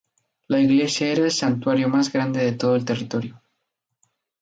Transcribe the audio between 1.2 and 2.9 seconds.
el santuario más grande de todo el